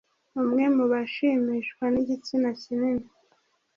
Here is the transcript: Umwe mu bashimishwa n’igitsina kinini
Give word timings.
Umwe 0.41 0.63
mu 0.75 0.85
bashimishwa 0.91 1.83
n’igitsina 1.93 2.49
kinini 2.61 3.07